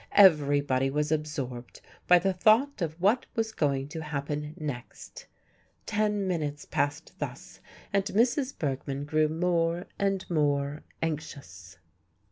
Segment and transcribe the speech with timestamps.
[0.13, 5.27] Everybody was absorbed by the thought of what was going to happen next.
[5.85, 7.59] Ten minutes passed thus,
[7.93, 8.57] and Mrs.
[8.57, 11.77] Bergmann grew more and more anxious.